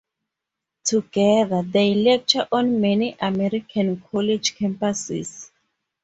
[0.83, 5.51] Together, they lecture on many American college campuses.